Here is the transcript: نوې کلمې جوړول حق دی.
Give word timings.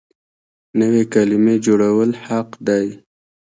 نوې 0.79 1.03
کلمې 1.13 1.55
جوړول 1.65 2.11
حق 2.25 2.49
دی. 2.67 2.87